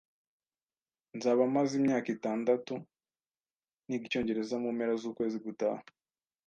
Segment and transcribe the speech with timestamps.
[1.17, 2.73] Nzaba maze imyaka itandatu
[3.85, 5.83] niga icyongereza mu mpera z'ukwezi gutaha